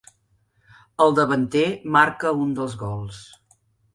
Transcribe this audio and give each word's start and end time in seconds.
El 1.05 1.13
davanter 1.19 1.65
marca 1.97 2.33
un 2.45 2.57
dels 2.61 2.75
gols. 2.83 3.23